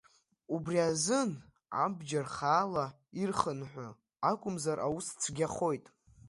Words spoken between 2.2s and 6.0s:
хаала ирхынҳәы, акәымзар аус цәгьахоит.